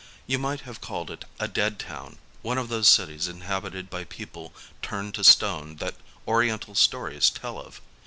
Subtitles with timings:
[0.25, 4.51] You might have called it a dead town,— one of those cities inhabited by people
[4.81, 5.93] turned to stone that
[6.27, 7.81] Oriental stories tell of.